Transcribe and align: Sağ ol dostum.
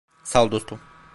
Sağ 0.23 0.43
ol 0.43 0.51
dostum. 0.51 0.79